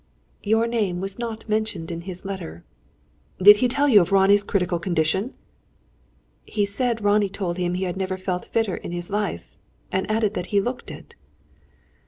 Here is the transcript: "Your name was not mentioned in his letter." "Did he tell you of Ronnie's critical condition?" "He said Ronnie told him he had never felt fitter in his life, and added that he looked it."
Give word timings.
"Your 0.41 0.65
name 0.65 0.99
was 0.99 1.19
not 1.19 1.47
mentioned 1.47 1.91
in 1.91 2.01
his 2.01 2.25
letter." 2.25 2.65
"Did 3.39 3.57
he 3.57 3.67
tell 3.67 3.87
you 3.87 4.01
of 4.01 4.11
Ronnie's 4.11 4.41
critical 4.43 4.79
condition?" 4.79 5.35
"He 6.43 6.65
said 6.65 7.03
Ronnie 7.03 7.29
told 7.29 7.59
him 7.59 7.75
he 7.75 7.83
had 7.83 7.97
never 7.97 8.17
felt 8.17 8.45
fitter 8.45 8.75
in 8.75 8.91
his 8.93 9.11
life, 9.11 9.55
and 9.91 10.09
added 10.09 10.33
that 10.33 10.47
he 10.47 10.59
looked 10.59 10.89
it." 10.89 11.13